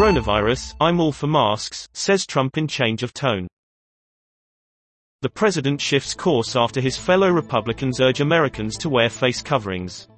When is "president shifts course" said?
5.28-6.56